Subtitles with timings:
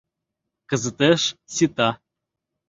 [0.69, 1.21] Кызытеш
[1.53, 1.89] сита.